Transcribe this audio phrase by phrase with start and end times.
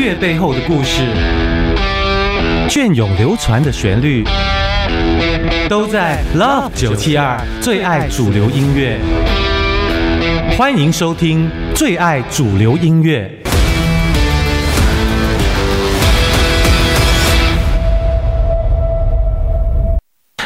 [0.00, 1.02] 乐背后的故事，
[2.70, 4.24] 隽永流传的旋律，
[5.68, 8.98] 都在 Love 九七二最爱主流音乐。
[10.56, 13.39] 欢迎收听最爱主流音乐。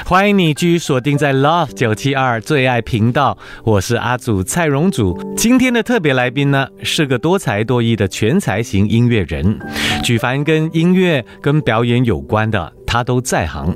[0.06, 5.18] 欢迎你继续锁定在 Love 九七二最爱频道，我是阿祖蔡荣祖。
[5.34, 9.58] 今天的特别来宾呢，是个多才多艺的全才型音乐人，
[10.02, 13.74] 举凡跟音乐、跟表演有关的，他都在行。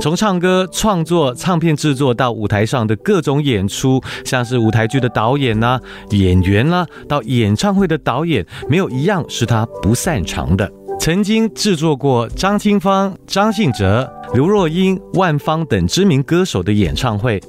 [0.00, 10.72] 从唱歌、创作、唱片制作到舞台上的各种演出，像是舞台剧的导演呐、演员啦，到演唱会的导演，没有一样是他不擅长的。
[10.98, 17.40] 曾经制作过张清芳、张信哲、刘若英、万芳等知名歌手的演唱会，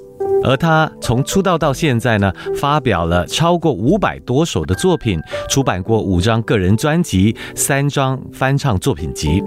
[0.42, 5.20] 而他从出道到现在呢，发表了超过五百多首的作品，
[5.50, 9.44] 出版过五张个人专辑、三张翻唱作品集。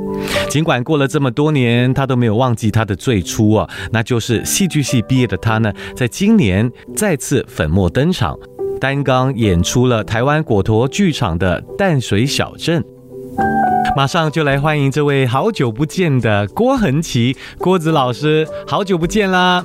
[0.50, 8.38] 尽管过了这么多年，他都没有忘记他的最初啊，那就是戏剧系毕业的他呢，在今年再次粉墨登场，
[8.78, 12.82] 单刚演出了台湾果陀剧场的《淡水小镇》。
[13.96, 19.64] 马上就来欢迎这位好久不见的郭恒奇郭子老师，好久不见啦！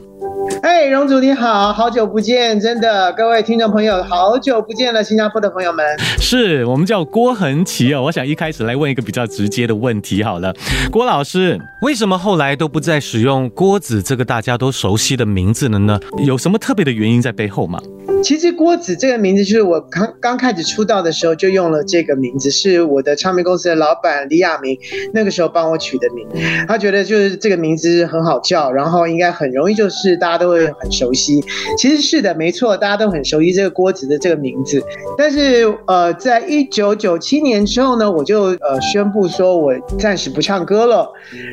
[0.85, 5.83] 哎，荣祖你好，好久不见，真的，各位听众朋友，好久不见了，新加坡的朋友们，
[6.19, 8.03] 是我们叫郭恒奇哦。
[8.03, 10.53] 我想一开始来问一个比较直接的问题好了，
[10.91, 15.99] 郭老师，为什么后来都不再使用郭子这个大家都熟悉的名字了呢？
[16.23, 17.81] 有什么特别的原因在背后吗？
[18.23, 24.77] 其实郭子这个名字就是我刚刚开始出道的时候就用了这个名字，是我的唱片公司的老板李亚明
[25.13, 26.27] 那个时候帮我取的名，
[26.67, 31.43] 他觉得就是这个名字很好叫，然后应该很容易就是大家都会很熟悉。
[31.77, 34.83] 其实是的，没错，大家都很熟悉这个郭子的这个名字。
[35.15, 41.07] 但是呃，在一九九七年之后呢，我就呃宣布说我暂时不唱歌了，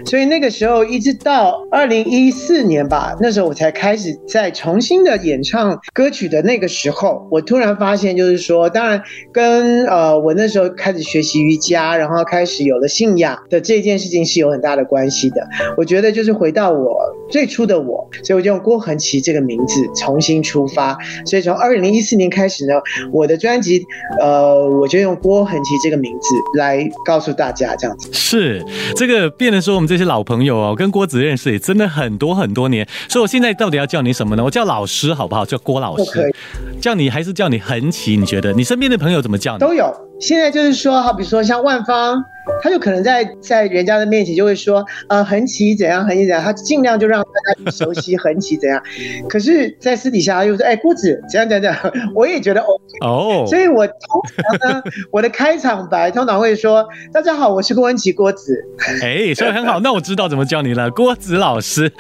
[0.07, 6.63] 所以那个时候一直到二零一四年吧，那时候我才开始再重新的演唱歌曲的那。
[6.63, 9.03] 个时候，我突然发现，就是说，当然
[9.33, 15.45] 跟呃，我那时候开始学习瑜伽，然后开始有了信仰的这件事情是有很大的关系的。
[15.77, 16.97] 我觉得就是回到我
[17.29, 20.97] 最初的我，所以我就用郭恒奇这个名字重新出发。
[21.27, 22.75] 所以从二零一四年开始呢，
[23.13, 23.85] 我的专辑
[24.21, 26.29] 呃，我就用郭恒奇这个名字
[26.59, 28.65] 来告诉大家，这样子是
[28.97, 34.43] 这个变得说我们这些老朋友哦，跟郭子认识也真的很多很多年，所以我现在到底要叫你什么呢？
[34.43, 35.45] 我叫老师好不好？
[35.45, 36.33] 叫郭老师可以。
[36.81, 38.17] 叫你还是叫你恒奇？
[38.17, 39.59] 你觉得你身边的朋友怎么叫你？
[39.59, 39.93] 都有。
[40.23, 42.25] 现在就是说，好比说像万方。
[42.61, 47.29] 他就可能在在人家的面前就会说，呃，横旗怎样，横旗怎样，他尽量就让大
[47.65, 48.83] 家熟悉横旗怎样。
[49.31, 51.77] 可是，在私底下又说，哎，郭子怎样怎样，
[52.17, 53.47] 我也觉得 OK 哦。
[53.49, 53.97] 所以我通
[54.61, 58.61] 常呢，我的开场白通常会说，大家好，我是郭文琪郭子。
[59.03, 61.93] 哎，说的很好，那我知道怎么叫你了，郭子老师。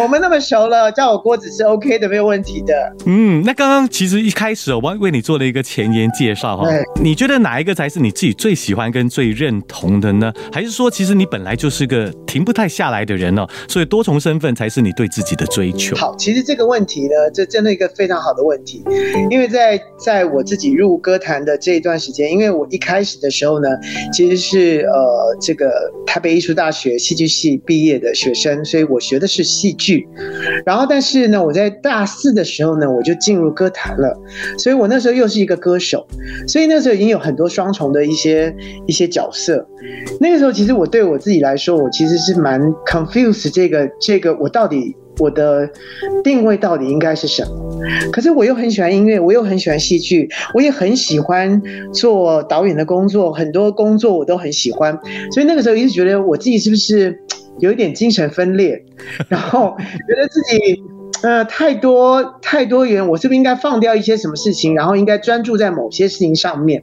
[0.00, 2.74] 我们那么熟了，叫我郭子是 OK 的，没有问题的。
[3.04, 6.66] 嗯，那刚刚其实一开始我为你做了一个前言介绍哈，
[7.02, 9.10] 你觉得哪一个才是你自己最喜欢跟？
[9.10, 15.96] 最认同的呢，还是说其实你本来就是个停不太下来的人哦，所以多重身份才是你对自己的追求。
[15.96, 18.84] 好，其实这个问题呢，这真的一个非常好的问题，
[19.28, 23.68] 因为在在我自己入歌坛的这一段时间，因为我一开始的时候呢，
[24.12, 30.06] 其实是呃这个台北艺术大学戏剧系毕业的学生，所以我学的是戏剧，
[30.64, 34.16] 然后但是呢，我在大四的时候呢，我就进入歌坛了，
[34.56, 36.06] 所以我那时候又是一个歌手，
[36.46, 39.10] 所以呢那时候已经有很多双重的一些一些。
[39.10, 39.66] 角色，
[40.20, 45.68] 那个时候其实我对我自己来说，我其实是蛮 confused 这个这个我到底我的
[46.22, 47.80] 定位到底应该是什么？
[48.12, 51.60] 可是我又很喜欢音乐，我又很喜欢戏剧，我也很喜欢
[51.92, 54.96] 做导演的工作，很多工作我都很喜欢，
[55.32, 57.20] 所以那个时候一直觉得我自己是不是
[57.58, 58.80] 有一点精神分裂，
[59.28, 60.80] 然后觉得自己
[61.22, 66.82] 呃太多太多元，我是不是应该放掉一些什么事情，然后应该专注在某些事情上面？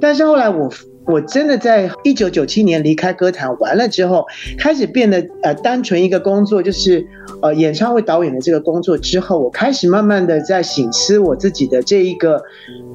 [0.00, 0.70] 但是后来我。
[1.08, 4.26] 我真的在一九九七年离开歌坛完了之后，
[4.58, 7.06] 开始变得呃单纯一个工作，就是
[7.40, 12.42] 呃演唱会导演的这个工作之后，我开始慢慢的在醒思我自己的这一个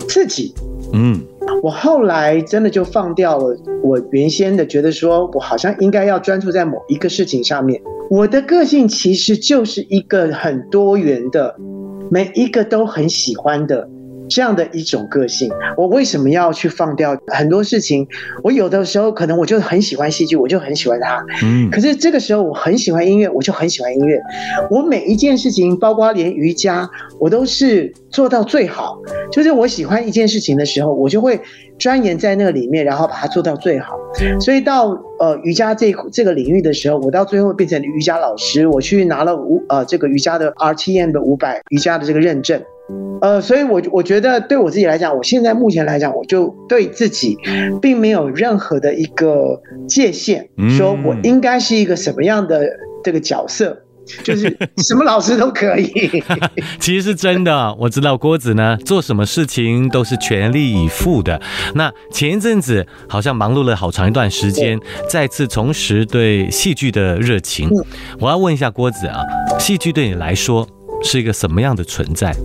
[0.09, 0.53] 自己，
[0.91, 1.21] 嗯，
[1.61, 11.55] 我后来真的就放掉了我原先的觉得说我好像应该要专注在某一个事情上面，我的个性其实就是一个很多元的，
[12.09, 13.87] 每一个都很喜欢的。
[14.31, 15.51] 这样的一种个性。
[15.75, 18.07] 我为什么要去放掉很多事情？
[18.43, 21.23] 我有的时候可能我就很喜欢戏剧，我就很喜欢它。
[21.43, 24.19] 嗯，可是这个时候我很喜欢音乐，我就很喜欢音乐。
[24.69, 26.89] 我每一件事情，包括连瑜伽，
[27.19, 28.97] 我都是做到最好。
[29.31, 31.39] 就是我喜欢一件事情的时候，我就会
[31.77, 33.95] 钻研在那个里面，然后把它做到最好。
[34.39, 34.89] 所以到
[35.19, 42.61] 呃瑜伽这这个领域的时候，我到最后变成瑜伽老师，我去拿了五呃这个瑜伽的 RTM 的五百瑜伽的这个认证。
[43.21, 47.37] 呃，所以，我我觉得对我自己来讲，我现在目前来讲，我就对自己
[47.79, 52.67] 并没有任何的一个界限，说我应该是一个什么样的
[53.03, 53.79] 这个角色，
[54.23, 55.93] 就是 什么老师都可以。
[56.81, 61.39] 其实是真的，我知道郭子呢，做什么事情都是全力以赴的。
[61.75, 67.69] 那前一阵子好像忙碌了好长一段时间，再次重拾对戏剧的热情。
[68.19, 69.21] 我要问一下郭子啊，
[69.59, 70.67] 戏剧对你来说
[71.03, 72.35] 是一个什么样的存在？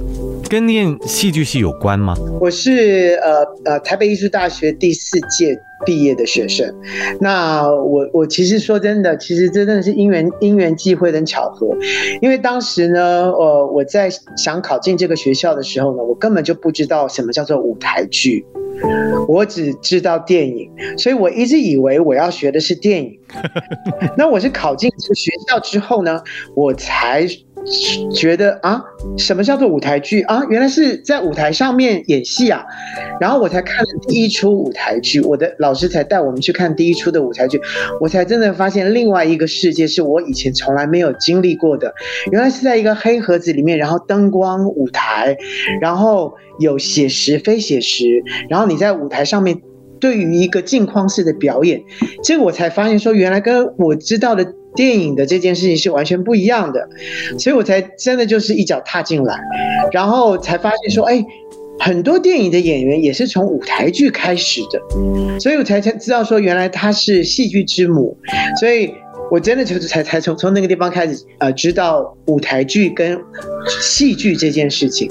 [0.48, 2.14] 跟念戏剧系有关吗？
[2.40, 6.72] 我是呃呃台北艺术大学第四届毕业的学生。
[7.20, 11.76] 那我我其实说真的，其实真的是因缘因缘际会跟巧合。
[12.20, 18.46] 因为当时呢，呃我在想考进这个学校的时候呢，我根本就不知道什么叫做舞台剧，
[19.26, 23.18] 我只知道电影，所以我一直以为我要学的是电影。
[24.16, 26.22] 那我是考进这个学校之后呢，
[26.54, 27.26] 我才。
[28.14, 28.82] 觉得啊，
[29.18, 30.42] 什么叫做舞台剧啊？
[30.48, 32.64] 原来是在舞台上面演戏啊！
[33.20, 37.60] 然后我才看了第一出舞台剧，我的老师才带我们去看第一出的舞台剧，
[38.00, 41.92] 我才真的发现另外一个世界是我以前从来没有经历过的。
[42.30, 45.36] 原来是在一个黑盒子里面，然后灯光、舞台，
[45.80, 49.60] 然后有写实、非写实，然后你在舞台上面
[49.98, 51.82] 对于一个镜框式的表演，
[52.22, 54.46] 这个我才发现说，原来跟我知道的。
[54.76, 56.88] 电影的这件事情是完全不一样的，
[57.38, 59.36] 所以我才真的就是一脚踏进来，
[59.90, 61.24] 然后才发现说，哎，
[61.80, 64.80] 很多电影的演员也是从舞台剧开始的，
[65.40, 68.16] 所以我才才知道说，原来他是戏剧之母，
[68.60, 68.92] 所以
[69.30, 73.18] 我真的就是才才从从那个地方开始呃，知道舞台剧跟
[73.80, 75.10] 戏剧这件事情，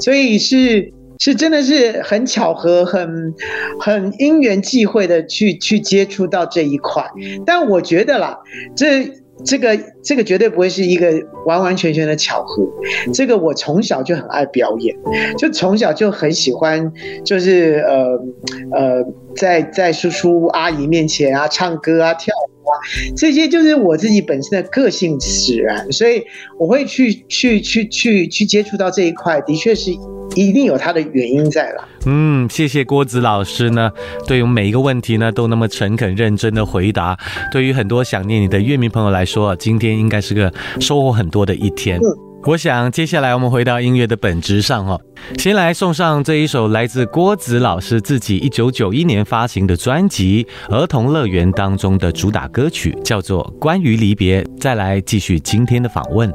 [0.00, 0.92] 所以是。
[1.18, 3.34] 是真的是很巧合，很
[3.80, 7.04] 很因缘际会的去去接触到这一块，
[7.44, 8.38] 但我觉得啦，
[8.74, 9.10] 这
[9.44, 11.12] 这个这个绝对不会是一个
[11.46, 12.66] 完完全全的巧合。
[13.12, 14.94] 这个我从小就很爱表演，
[15.38, 16.92] 就从小就很喜欢，
[17.24, 19.04] 就是呃呃，
[19.36, 22.72] 在在叔叔阿姨面前啊唱歌啊跳舞啊，
[23.16, 26.22] 这些就是我自己本身的个性使然，所以
[26.58, 29.90] 我会去去去去去接触到这一块，的确是。
[30.36, 31.88] 一定有它的原因在了。
[32.04, 33.90] 嗯，谢谢郭子老师呢，
[34.28, 37.18] 对于每一个问题呢都那么诚恳认真的回答。
[37.50, 41.98] 对于很多想念你的乐迷朋友来说，今天应该是个收获很多的一天。
[42.44, 44.96] 我想接下来我们回到音乐的本质上哈，
[45.36, 54.42] 先来送上这一首来自郭子老师自己一九九一年发行的专辑《儿童乐园》当中的主打歌曲，叫做《关于离别》。
[54.60, 56.32] 再来继续今天的访问。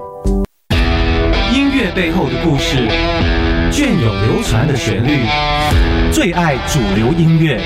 [1.53, 3.40] 音乐背后的故事。
[3.71, 5.21] 隽永流传的旋律，
[6.11, 7.57] 最爱主流音乐。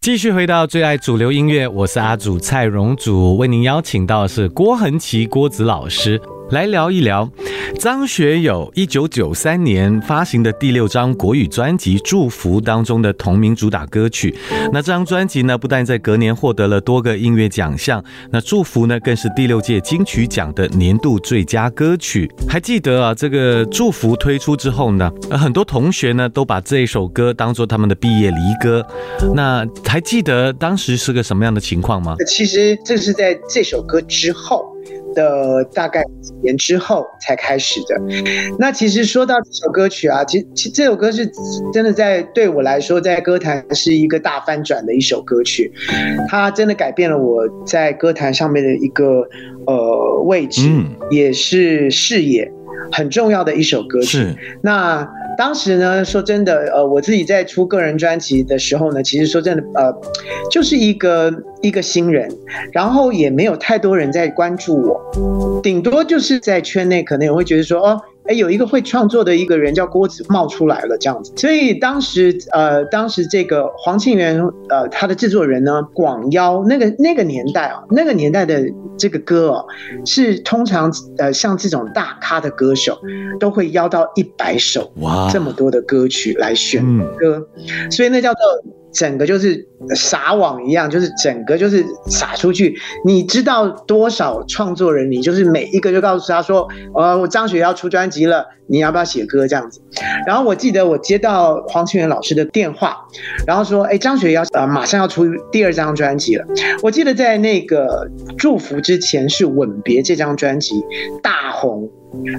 [0.00, 6.20] 继续回到最爱主流音乐，我是阿祖蔡荣祖，为您邀请到的是郭恒奇郭子老师。
[6.52, 7.26] 来聊一聊
[7.80, 14.36] 张学友一九九三年发行的第六张国语专辑《祝福》当中的同名主打歌曲。
[14.70, 22.30] 那这张专辑呢，不但在隔年获得了多个音乐奖项，那《祝福》呢，更是第六届金曲奖的年度最佳歌曲。
[22.46, 28.86] 还记得啊，这个《祝福》推出之后呢，很多同学呢都把这首歌当做他们的毕业离歌。
[29.34, 32.14] 那还记得当时是个什么样的情况吗？
[32.26, 34.71] 其实这是在这首歌之后。
[35.14, 38.00] 的大概几年之后才开始的。
[38.58, 41.30] 那其实说到这首歌曲啊，其实这首歌是
[41.72, 45.72] 真的在对我来说，在歌坛是一个大翻转的一首歌曲。
[46.28, 49.26] 它真的改变了我在歌坛上面的一个
[49.66, 50.62] 呃位置，
[51.10, 52.50] 也是视野
[52.90, 54.26] 很重要的一首歌曲。
[54.62, 55.08] 那。
[55.36, 59.94] 当时呢，说真的，呃，我自己在出个人专辑的时候呢，其实说真的，呃，
[60.50, 62.28] 就是一个一个新人，
[62.72, 68.00] 然后也没有太多人在关注我，顶多就是在圈内可能也会觉得说，哦。
[68.24, 71.32] 哎，有一个会创作的一个人叫郭子冒出来了，这样子。
[71.36, 78.62] 所以当时，呃，当时这个黄庆元，呃，他的制作人呢，广邀那个那个年代啊，那个年代的
[78.96, 79.66] 这个歌哦，
[80.06, 82.98] 是通常呃像这种大咖的歌手
[83.40, 86.84] 都会邀到一百首哇这么多的歌曲来选
[87.16, 87.46] 歌，
[87.90, 88.40] 所以那叫做
[88.92, 92.76] 整个就是撒网一样，就是整个就是撒出去。
[93.04, 99.80] 你知道多少创作人，你就是每一个就告诉他说，呃，我张学要出专辑了，你要不要写歌这样子？
[100.26, 102.98] 然后我记得我接到黄清源老师的电话，
[103.46, 106.44] 然后说，哎，张学要呃马上要出第二张专辑了。
[106.82, 110.82] 我记得在那个祝福之前是《吻别》这张专辑
[111.22, 111.90] 大红。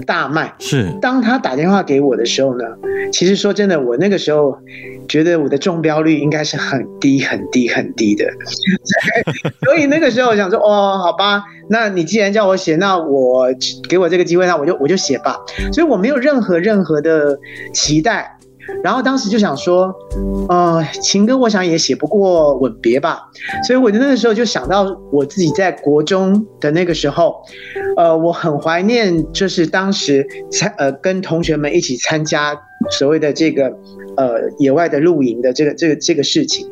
[0.06, 0.92] 大卖是。
[1.02, 2.66] 当他打电话给我的时候呢，
[3.12, 4.58] 其实说真的，我那个时候
[5.08, 8.26] 觉得我的中标率应该是很低很低很低的，
[9.66, 13.48] 所以那个时候我想说，哦，好吧，那你既然叫我写，那我
[13.90, 15.38] 给我这个机会，那我就我就写吧。
[15.72, 17.38] 所以我没有任何任何的
[17.74, 18.38] 期待。
[18.84, 19.94] 然后当时就想说，
[20.50, 23.30] 呃，情歌我想也写不过吻别吧，
[23.66, 27.36] 所以我那个时候就想到我自己在国中的那个时候，
[27.98, 32.58] 呃，我很怀念，就是当时参呃跟同学们一起参加
[32.92, 33.68] 所谓的这个
[34.18, 36.68] 呃野外的露营的这个这个这个事情，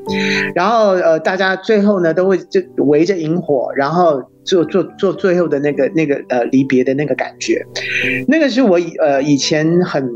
[0.53, 7.65] 然后呃大家最后呢都会就围着萤火，然后做做做最后的那个那个呃离别的那个感觉，
[8.27, 10.09] 那个是我以呃以前很。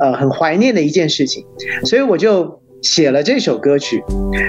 [0.00, 1.44] 呃，很怀念的一件事情，
[1.84, 4.02] 所以我就写了这首歌曲。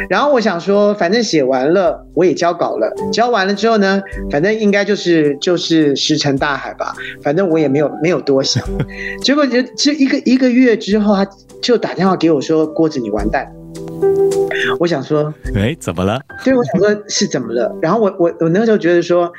[0.09, 2.91] 然后我想说，反正写完了，我也交稿了。
[3.11, 4.01] 交完了之后呢，
[4.31, 6.95] 反正应该就是就是石沉大海吧。
[7.21, 8.63] 反正我也没有没有多想。
[9.21, 11.29] 结果就这一个一个月之后，他
[11.61, 13.45] 就打电话给我说：“郭子，你完蛋。”
[14.79, 16.21] 我想说，哎，怎么了？
[16.43, 17.75] 对，我想说是怎么了？
[17.81, 19.31] 然后我我我那个时候觉得说。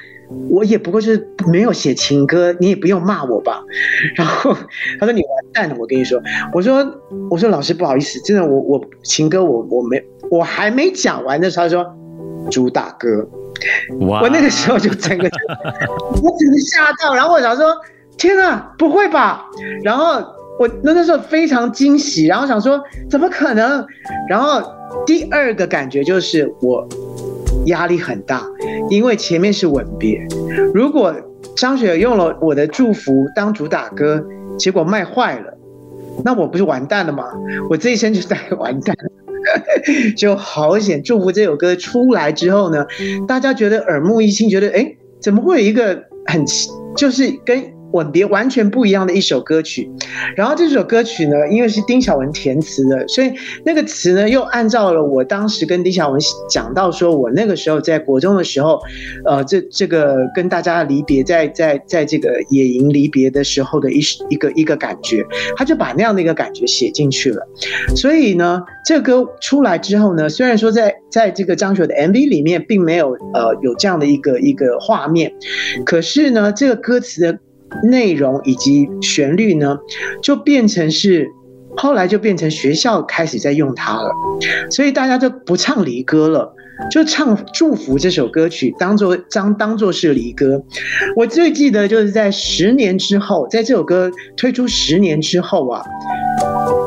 [0.49, 3.63] 我也不过是没有写情歌，你也不用骂我吧。
[4.17, 4.55] 然后
[4.99, 6.21] 他说你完蛋了，我跟你说，
[6.53, 6.83] 我说
[7.31, 11.95] 我说老师不好意思，真的我我情歌我我没我还没讲完的时候，他说
[12.51, 13.29] 主打歌，
[14.01, 15.29] 我那个时候就整个
[16.23, 17.77] 我整个吓到，然后我想说
[18.17, 19.45] 天哪，不会吧？
[19.85, 20.25] 然后
[20.59, 22.81] 我那个时候非常惊喜，然后想说
[23.11, 23.87] 怎么可能？
[24.29, 24.63] 然后
[25.07, 26.87] 第二个感觉就是我。
[27.67, 28.47] 压力很大，
[28.91, 30.21] 因为前面是吻别。
[30.75, 31.15] 如果
[31.57, 34.23] 张学友用了我的祝福当主打歌，
[34.59, 35.57] 结果卖坏了，
[36.23, 37.25] 那我不是完蛋了吗？
[37.71, 39.63] 我这一生就在 完蛋了，
[40.15, 41.03] 就好险。
[41.03, 42.85] 祝福这首歌出来之后呢，
[43.27, 46.45] 大家觉得耳目一新，觉得哎，怎么会有一个很
[46.95, 47.74] 就是跟。
[47.95, 49.89] 吻别完全不一样的一首歌曲，
[50.37, 53.33] 然后这首歌曲呢，因为是丁晓文填词的，所以
[53.65, 56.21] 那个词呢又按照了我当时跟丁晓文
[56.51, 58.81] 讲到说，我那个时候在国中的时候，
[59.25, 65.25] 呃，这这个跟大家离别，在在在这个野营离别的时候的一一个一个感觉，
[65.57, 67.47] 他就把那样的一个感觉写进去了。
[67.95, 75.33] 所以呢，这个歌出来之后呢，虽然说在在这个张学的 MV 里面并没有呃有这样的一个一个画面，
[75.87, 77.39] 可是呢，这个歌词的。
[77.83, 79.79] 内容以及旋律呢，
[80.23, 81.29] 就变成是
[81.77, 84.11] 后来就变成学校开始在用它了，
[84.71, 86.54] 所以大家就不唱离歌了，
[86.91, 90.63] 就唱祝福这首歌曲，当做当当做是离歌。
[91.17, 95.83] 我最记得就是在十年之后，在这首歌推出十年之后啊。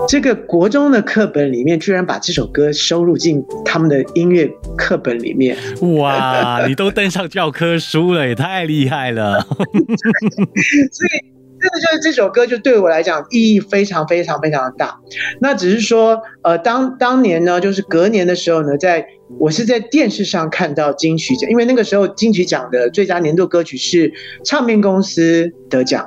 [0.09, 5.57] 这个国中的课本里面，居然把这首歌收录进他们的音乐课本里面。
[5.97, 9.39] 哇，你都登上教科书了，也太厉害了！
[10.91, 14.97] 所以，真的就是这首歌，就对我来讲意义非常非常非常的大。
[15.39, 19.05] 那只是说，呃，当当年呢，就是隔年的时候呢，在
[19.39, 24.11] 我是在电视上看到金曲奖，因为那个时候金曲奖的最佳年度歌曲是
[24.45, 26.05] 唱片公司得奖，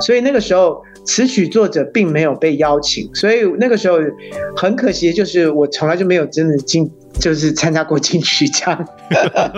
[0.00, 0.82] 所以那个时候。
[1.04, 3.98] 词曲作者并没有被邀请，所以那个时候
[4.56, 8.86] 很可惜，就是我从来就没有真的进，就是参加过金曲奖。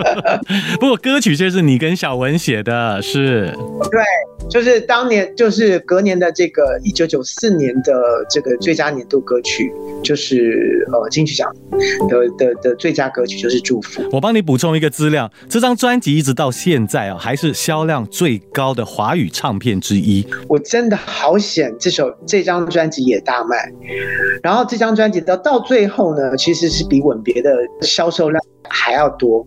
[0.81, 3.53] 不过歌曲却是你跟小文写的，是？
[3.91, 4.01] 对。
[4.49, 7.93] 就是当年，就是隔年的这个一九九四年的
[8.29, 9.71] 这个最佳年度歌曲，
[10.03, 11.53] 就是呃金曲奖
[12.07, 14.03] 的的的最佳歌曲，就是《祝福》。
[14.11, 20.25] 我帮你补充一个资料，这张专辑一直到现在啊，还是销量最高的华语唱片之一。
[20.47, 23.71] 我真的好险，这首这张专辑也大卖，
[24.43, 29.45] 然后这张专辑到到最后呢，其实是比《吻别》的销售量还要多，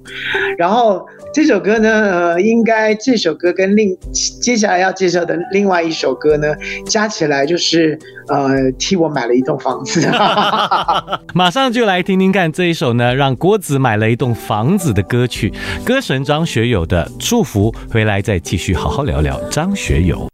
[0.57, 1.07] 然后。
[1.31, 3.95] 这首歌呢，呃，应该这首歌跟另
[4.41, 6.49] 接下来要介绍的另外一首歌呢，
[6.87, 7.97] 加起来就是
[8.29, 10.01] 呃，替我买了一栋房子。
[11.35, 15.53] 马上就来听听看这一首呢，让郭子买了一栋房子的歌曲，
[15.85, 17.73] 歌神张学友的祝福。
[17.93, 20.27] 回来再继续好好聊聊张学友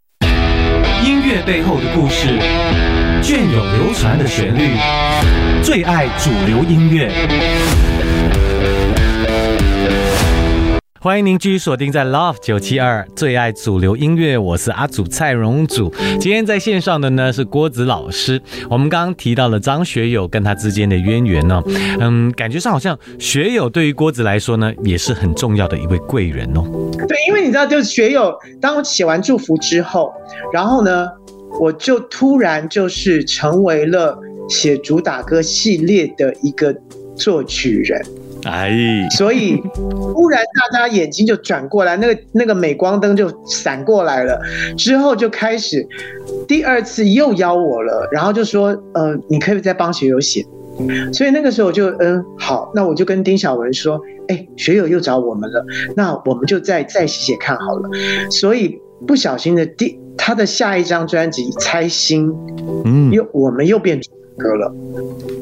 [1.04, 2.28] 音乐背后的故事，
[3.20, 4.76] 隽永流传的旋律，
[5.60, 7.10] 最爱主流音乐。
[11.04, 15.92] 欢迎您继续锁定在 Love 九七二最爱主流音乐，我是阿祖蔡荣祖。
[16.18, 18.40] 今天在线上的呢是郭子老师。
[18.70, 21.62] 我们刚刚提到了张学友跟他之间的渊源呢，
[22.00, 26.62] 嗯，感觉上好像学友对于郭子来说呢也是很重要的一位贵人哦。
[27.06, 30.10] 对，因为你知道，就是学友，当我写完祝福之后，
[30.54, 31.06] 然后呢，
[31.60, 34.18] 我就突然就是成为了
[34.48, 36.74] 写主打歌系列的一个
[37.14, 38.02] 作曲人。
[38.44, 39.60] 哎，所以
[40.14, 44.40] 忽然大家眼睛就转过来，那个那个镁光灯就闪过来了，
[44.76, 45.86] 之后就开始
[46.46, 50.44] 第二次又邀我了，然后就说，呃，你可以再帮学友写，
[51.12, 55.64] 所以那个时候就，嗯，好，那我就跟丁小文说，哎，学友又找我们了，
[55.96, 57.88] 那我们就再再写写看好了，
[58.30, 62.30] 所以不小心的第他的下一张专辑《猜心》，
[62.84, 64.00] 嗯，又我们又变
[64.36, 64.72] 歌了，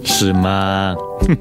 [0.05, 0.95] 是吗？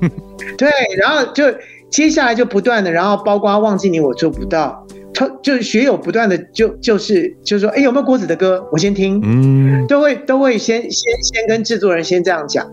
[0.58, 1.44] 对，然后就
[1.90, 8.66] 接下来就不断的，然后包括忘记你我做不到，他就是学友不断的就就是就是说，哎有没有郭子的歌？
[8.72, 12.66] 我先听，嗯，都会都会先先先跟制作人先这样讲，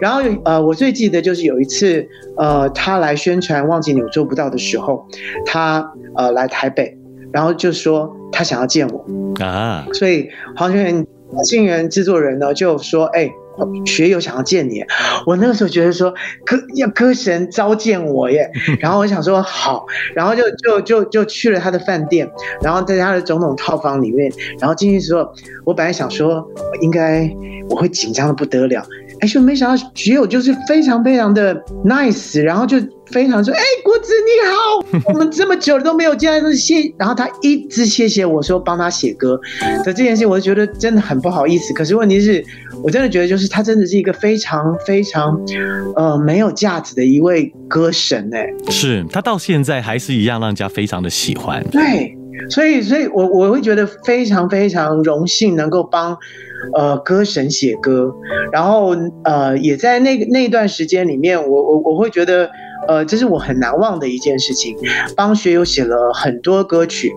[0.00, 5.06] 然后呃我最记得就是有一次呃他来宣传忘记你我做不到的时候，
[5.46, 6.96] 他呃来台北，
[7.32, 9.04] 然后就说他想要见我
[9.44, 11.06] 啊，所以黄轩元
[11.44, 13.30] 新人制作人呢就说，哎。
[13.86, 14.84] 学友想要见你，
[15.26, 16.10] 我那个时候觉得说
[16.44, 22.30] 歌要歌神召见我耶， 然后我想说好，然后就就就就去了他的饭店，
[22.62, 25.32] 然后在他的总统套房里面，然后进去之后，
[25.64, 26.46] 我本来想说
[26.80, 27.30] 应该
[27.68, 28.84] 我会紧张的不得了。
[29.20, 31.54] 哎，就没想到学友就是非常非常的
[31.84, 32.76] nice，然后就
[33.10, 39.38] 非常说，哎，国子你好，我们这么久了都没有见，是谢，然后他一直谢谢我说帮他写歌
[39.84, 41.72] 的这件事，我就觉得真的很不好意思。
[41.74, 42.44] 可是问题是，
[42.82, 45.40] 我真的觉得就是他真的是一个非常非常
[45.96, 51.62] 呃没有价值的一位歌神哎，是他到现在还是一样让人家非常的喜欢。
[51.70, 52.16] 对，
[52.50, 56.16] 所以所以我我会觉得非常非常荣幸能够帮。
[56.72, 58.10] 呃，歌神写歌，
[58.50, 62.48] 然后呃，也在那那段时间里面，我我我会觉得，
[62.88, 64.74] 呃，这是我很难忘的一件事情。
[65.14, 67.12] 帮学友写了很多歌曲，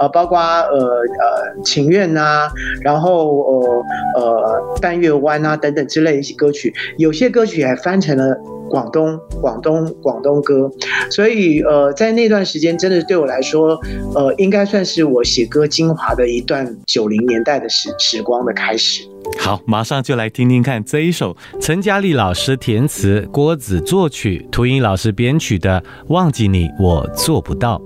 [0.00, 2.50] 呃，包括呃呃情愿啊，
[2.82, 3.84] 然后呃
[4.16, 8.36] 呃半月湾啊等等之类一些歌曲，有些歌曲还翻成了。
[8.68, 10.70] 广东广东广东歌，
[11.10, 13.78] 所以呃，在那段时间，真的对我来说，
[14.14, 19.02] 呃，应该算是我写歌精华的一段九零年代的时时光的开始。
[19.38, 27.82] 好，马上就来听听看这一首陈嘉丽老师填词、郭子作曲、涂英老师编曲的《忘记你我做不到》。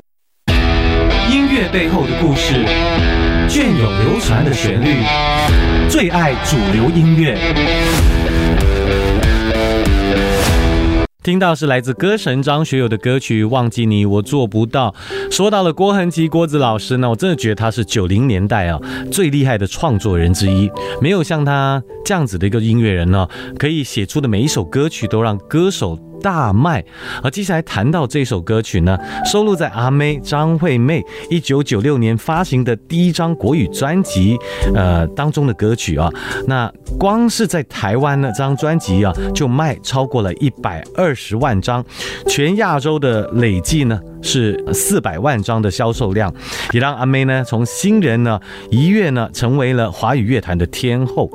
[1.32, 2.54] 音乐背后的故事，
[3.48, 4.98] 隽永流传的旋律，
[5.88, 7.36] 最爱主流音乐。
[11.22, 14.92] 听到是来自歌神张学友的歌曲《忘记你我做不到》。
[15.32, 18.76] 说到了郭恒吉郭子老师呢，我真的觉得他是九零年代啊
[19.08, 20.68] 最厉害的创作人之一，
[21.00, 25.96] 没有像他这样子的一个音乐人呢，可以写出的每一首歌曲都让歌手。
[26.22, 26.82] 大卖，
[27.22, 34.38] 而接下来谈到这首歌曲呢，收录在阿妹张惠妹一九九六年发行的第一张国语专辑，
[34.74, 36.08] 呃当中的歌曲啊，
[36.46, 41.84] 那光是在台湾那张专辑啊，就卖超过了一百二十万张，
[42.28, 46.32] 全亚洲的累计呢是四百万张的销售量，
[46.72, 51.30] 也让阿妹呢从新人呢一跃呢成为了华语乐坛的天后。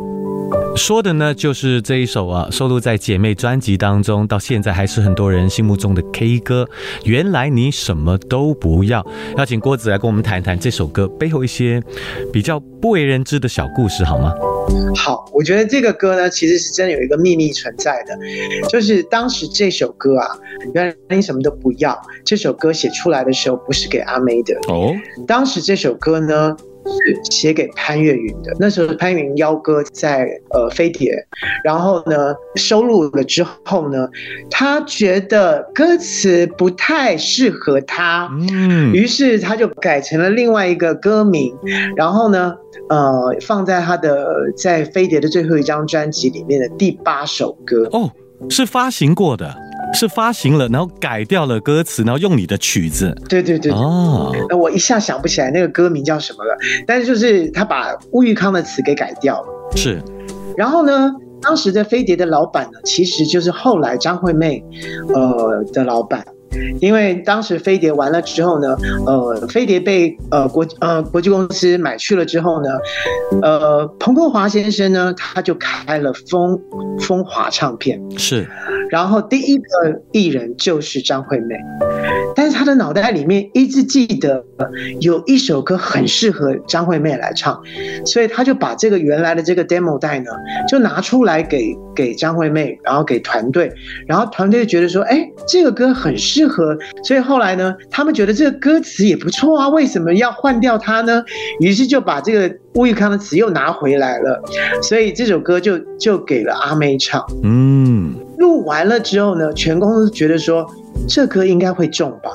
[0.78, 6.68] 说的呢，就是这一首啊，收录在姐妹专辑当中，到现在还是很多人心目中的 K 歌。
[7.04, 9.06] 原来你什么都不要，
[9.38, 11.82] 邀请郭子来跟我们谈一谈这首歌背后一些
[12.32, 14.32] 比较不为人知的小故事，好吗？
[14.96, 18.18] 好，我觉得这个歌呢，其实是真的有一个秘密存在的，
[18.70, 20.38] 就是当时这首歌啊，
[20.74, 24.94] 原来你什么都不要，这首歌写出来的时候不是给阿妹的哦，
[25.28, 26.56] 当时这首歌呢。
[26.88, 28.56] 是写给潘越云的。
[28.60, 31.14] 那时候潘越云邀歌在呃飞碟，
[31.64, 34.08] 然后呢收录了之后呢，
[34.50, 41.56] 他觉得歌词不太适合他，嗯，于是他就改成了另外一个歌名，
[41.96, 42.56] 然后呢，
[42.90, 47.88] 呃，放在他的在飞碟的最后一张专辑里面的第八首歌。
[47.92, 48.12] 哦，
[48.50, 49.67] 是发行过的。
[49.94, 53.16] 是发行了，然后改掉了歌词，然后用你的曲子。
[53.28, 56.56] 对对对哦，那我一下想不起来那个歌名叫什么了。
[56.86, 59.48] 但是就是他把乌玉康的词给改掉了。
[59.76, 60.02] 是。
[60.56, 64.64] 然后呢，当时的飞碟的老板呢，其实就是后来张惠妹，
[65.14, 66.26] 呃的老板。
[66.80, 72.70] 因为当时飞碟完了之后呢，呃，飞碟被呃国呃国际公司买去了之后呢，
[73.42, 76.60] 呃，彭国华先生呢，他就开了风
[77.00, 78.02] 风华唱片。
[78.18, 78.48] 是。
[78.90, 81.56] 然后第一个艺人就是张惠妹，
[82.34, 84.42] 但是他的脑袋里面一直记得
[85.02, 87.62] 有一首歌很适合张惠妹来唱，
[88.06, 90.32] 所以他就把这个原来的这个 demo 带呢，
[90.70, 93.70] 就拿出来给给张惠妹，然后给团队，
[94.08, 101.24] 然后团队就觉得说，哎，这个歌很适合，所以后来呢，他们觉得这个歌词也不错啊，为什么要换掉它呢？
[101.62, 104.44] 于是就把这个乌玉康的词又拿回来了，
[104.82, 107.26] 所以这首歌就就给了阿妹唱。
[107.44, 110.66] 嗯，录完了之后呢，全公司觉得说
[111.08, 112.32] 这歌应该会中吧，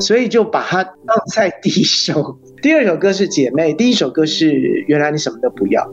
[0.00, 2.38] 所以就把它放在第一首。
[2.62, 4.50] 第二首歌是姐妹，第一首歌是
[4.86, 5.86] 原来你什么都不要。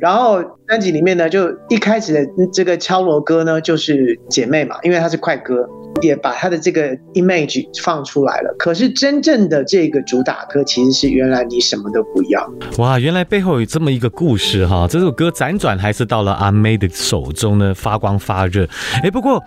[0.00, 5.66] 然后专辑里面呢，就一开始的这个敲锣歌呢，就是姐妹嘛，因为它是快歌。
[6.02, 12.46] 也把他的这个 image 放出来了，可是真正的这个主打歌其实是原来你什么都不要。
[12.78, 14.86] 哇，原来背后有这么一个故事哈！
[14.88, 18.68] 这首歌辗转还是到了阿妹的手中呢，发光发热。
[19.02, 19.42] 哎，不过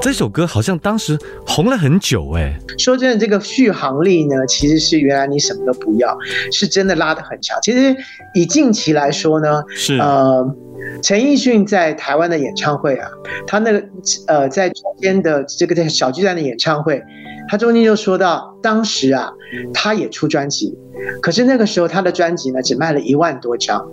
[0.00, 2.56] 这首歌好像当时红了很久哎。
[2.78, 6.16] 说真的，这个续航力呢，其实是原来你什么都不要，
[6.52, 7.58] 是真的拉得很长。
[7.62, 7.94] 其实
[8.34, 10.56] 以近期来说呢，是呃。
[11.04, 13.06] 陈奕迅在台湾的演唱会啊，
[13.46, 13.84] 他那个
[14.26, 17.02] 呃，在中间的这个小巨蛋的演唱会，
[17.46, 19.30] 他中间就说到，当时啊，
[19.74, 20.74] 他也出专辑，
[21.20, 23.86] 可是那个时候他的专辑呢，只卖了一万多张，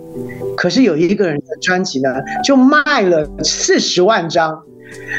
[0.56, 2.08] 可是有一个人的专辑呢，
[2.42, 4.58] 就卖了四十万张，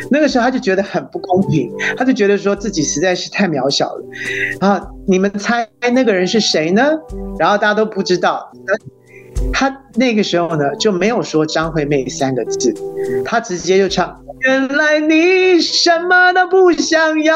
[0.09, 4.03] 那个时候他就觉得很不公平，他就觉得说自己实在是太渺小了，
[4.67, 6.81] 啊，你们猜那个人是谁呢？
[7.37, 8.51] 然后大家都不知道。
[9.51, 12.73] 他那个时候呢就没有说张惠妹三个字，
[13.25, 17.33] 他直接就唱原来你什么都不想要，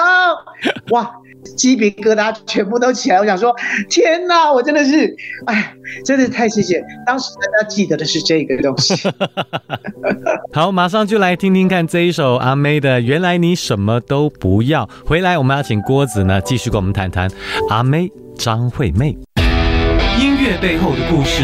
[0.91, 1.09] 哇，
[1.55, 3.19] 鸡皮疙瘩全部都起来。
[3.19, 3.55] 我想说，
[3.89, 5.15] 天哪，我真的是，
[5.45, 8.93] 哎，真的太谢谢，当时大家记得的是这个东西。
[10.51, 14.85] 好，马上就来听听看这一首阿妹的《原来你什么都不要》。
[15.05, 17.29] 回来我们要请郭子呢继续跟我们谈谈
[17.69, 19.17] 阿妹张惠妹。
[20.19, 21.43] 音乐背后的故事，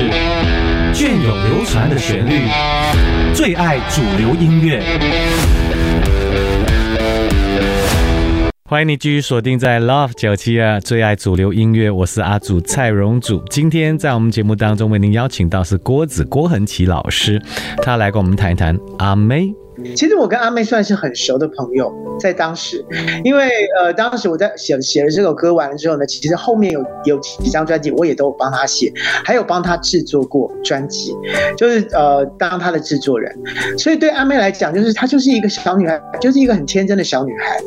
[0.94, 2.48] 隽永流传的旋律，
[3.32, 4.82] 最爱主流音乐。
[8.68, 13.44] 欢迎你继续锁定在 Love 九七二最爱主流音乐，我是阿祖蔡荣祖。
[13.52, 17.40] 今天在我们节目当中为您邀请到是郭子郭恒奇老师，
[17.84, 19.54] 他来跟我们谈一谈阿妹。
[19.96, 22.84] 其实我跟阿妹算是很熟的朋友，在当时，
[23.24, 28.92] 因为呃，当时我在写写了这首歌完了之后呢，其实后面有有几张专辑我也都帮他写，
[29.26, 31.14] 还有帮他制作过专辑，
[31.58, 33.34] 就是呃当他的制作人。
[33.78, 37.58] 所以对阿妹来讲，就是她就是一个小女孩，就是一个很天真的小女孩，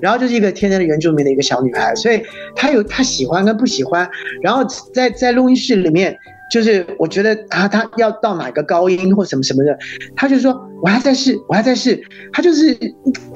[0.00, 2.22] 然后就是一个天真的原住民的一个小女孩，所以
[2.54, 4.08] 她有她喜欢跟不喜欢，
[4.42, 6.16] 然后在在录音室里面。
[6.52, 9.74] 就是我觉得啊他要到哪个高音或什么什么的，
[10.14, 11.98] 他就说我还在试，我还在试。
[12.30, 12.76] 他就是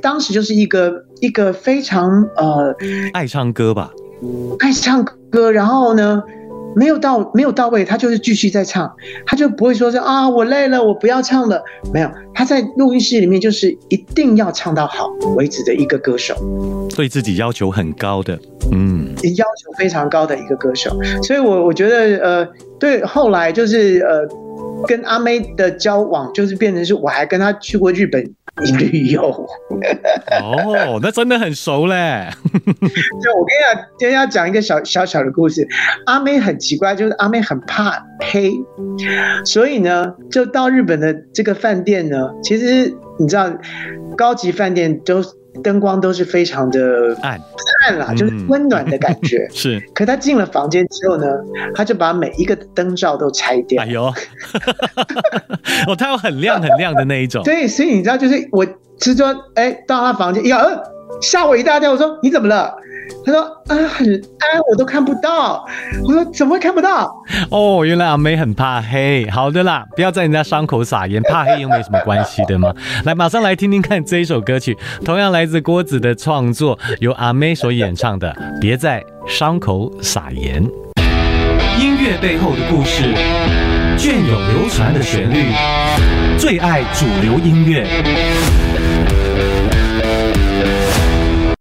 [0.02, 2.76] 当时就是一个一个非常呃
[3.14, 3.90] 爱唱歌吧，
[4.60, 6.22] 爱唱歌，然后呢。
[6.76, 11.62] 没有到没有到位，他就是继续在唱，他就不会说是啊我累了，我不要唱了。
[11.92, 16.34] 没有，他在录音室里面就是一定要唱到好为止的一个歌手，
[16.94, 18.38] 对自己要求很高的，
[18.72, 20.94] 嗯，要求非常高的一个歌手。
[21.22, 24.28] 所以，我我觉得呃，对后来就是呃，
[24.86, 28.34] 跟阿妹的交往就是变成是我还跟她去过日本。
[28.78, 29.20] 旅游
[30.42, 32.26] 哦，那真的很熟嘞。
[32.42, 35.68] 就我跟你讲，今天要讲一个小小小的故事。
[36.06, 38.50] 阿妹很奇怪，就是阿妹很怕黑，
[39.44, 43.52] 所以呢，就到日本的这个饭店呢，其实你知道，
[44.16, 45.22] 高级饭店都。
[45.62, 47.40] 灯光都是非常的暗
[47.86, 49.48] 暗啦，就是温暖的感觉。
[49.54, 51.26] 是，可他进了房间之后呢，
[51.74, 53.82] 他就把每一个灯罩都拆掉。
[53.82, 54.04] 哎呦，
[55.86, 57.42] 哦，他有很亮很亮的那一种。
[57.44, 58.64] 对，所以你知道，就是我
[59.00, 60.58] 是说，哎，到他房间，呀，
[61.20, 61.90] 吓我一大跳。
[61.92, 62.74] 我说你怎么了？
[63.24, 65.64] 他说啊，很暗，我都看不到。
[66.04, 67.12] 我说怎么会看不到？
[67.50, 69.28] 哦，原来阿妹很怕黑。
[69.30, 72.72] 好的啦，不要在人家伤口撒盐，怕黑又没什么关系的嘛。
[73.04, 78.28] 来，马上来听听看这一首歌曲，同样来自郭子的创作，由阿妹所演唱的
[78.60, 80.64] 《别在伤口撒盐》。
[81.80, 83.14] 音乐背后的故事，
[83.96, 85.52] 隽永流传的旋律，
[86.38, 87.86] 最爱主流音乐。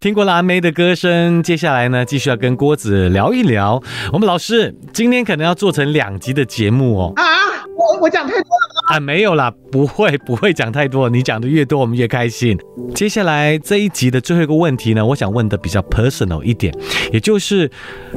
[0.05, 3.81] 听过了阿妹的歌声，接下来呢，继续要跟郭子聊一聊。
[4.13, 7.13] 我们老师今天可能要做成两集的节目哦。
[7.85, 12.57] 我我讲太多了吗啊，没有啦，不会不会讲太多，你讲的越多，我们越开心。
[12.93, 16.73] 接下来这一集的最后一个问题呢，我想问的比较 personal 一点，
[17.11, 17.69] 也就是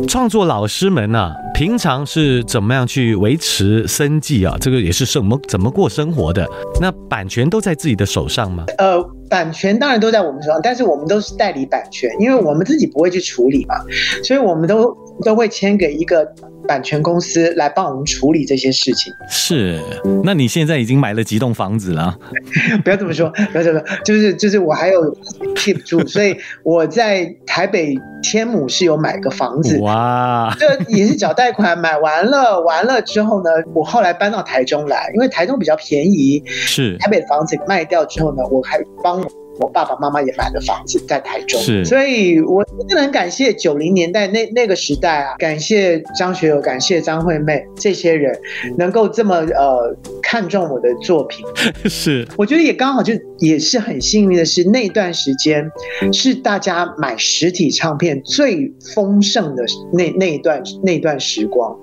[0.07, 4.57] 创作老师们啊、平常是怎么样去维持生计啊？
[4.61, 6.47] 这个也是什么怎么过生活的？
[6.81, 8.65] 那版权都在自己的手上吗？
[8.79, 13.75] 呃，版权当然都在我们手上，但是我们都是代理版权，因为我们自己不会去处理嘛，
[14.23, 16.27] 所以我们都都会签给一个
[16.69, 19.13] 版权公司来帮我们处理这些事情。
[19.29, 19.81] 是，
[20.23, 22.17] 那你现在已经买了几栋房子了？
[22.85, 25.13] 不要这么说，不要这么说，就是就是我还有
[25.57, 29.79] keep 住，所以我在台北天母是有买个房子。
[29.81, 36.43] 哇，这也是缴贷款买完了，完了之后呢，我后来搬到台中来，因为台中比较便宜。
[36.47, 39.27] 是台北的房子卖掉之后呢，我还帮我
[39.59, 41.85] 我爸爸妈妈也买了房子在台中，是。
[41.85, 48.37] 所以我真的很感谢九零年代那那个时代啊，感谢张学友，感谢张惠妹这些人
[48.77, 51.45] 能够这么呃看重我的作品。
[51.89, 55.71] 是，我觉得也刚好就也是很幸运的是，那段时间
[56.13, 61.77] 是大家买实体唱片最丰盛的那那一段那段时光，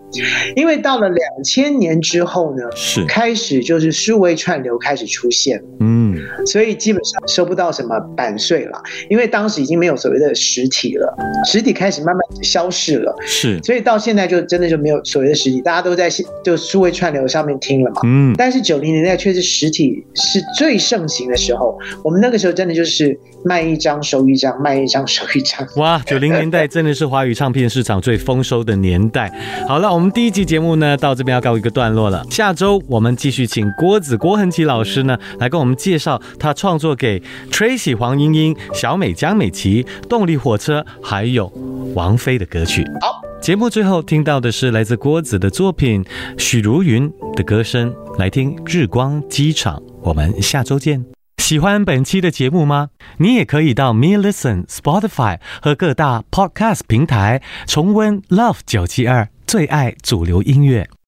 [0.55, 16.09] 因为到了两千年之后呢，是，开始就是数位串流开始出现，嗯，所以基本上收不到什么版税了，因为当时已经没有所谓的实体了，实体开始慢慢消逝了，是，所以到现在就真的就没有所谓的实体，大家都在
[16.43, 18.01] 就数位串流上面听了嘛。
[18.03, 25.67] 嗯，但是九零年代却是实体是最盛行的时候，我们那个时候真的就是卖一张收一张，卖一张收一张。
[25.77, 29.31] 哇，九零年代真的是华语唱片市场最丰收的年代。
[29.67, 32.23] 好了，我们第一集节目呢到这边要告一个段落了。
[32.29, 37.19] 下周我们继续请郭子郭恒奇老师呢来跟我们介绍他创作给
[37.51, 41.51] Tracy 黄莺莺、小美江美琪、动力火车还有
[41.95, 42.85] 王菲的歌曲。
[43.01, 46.03] 好，节目最后听到的是来自郭子的作品
[46.37, 49.77] 《许茹芸的歌声》，来听《日光机场》。
[50.03, 51.03] 我们下周见。
[51.37, 52.89] 喜欢本期的节目吗？
[53.17, 60.85] 你也可以到 Me Listen、Spotify 和各大 Podcast 平台重温 Love 九七二最爱主流音乐。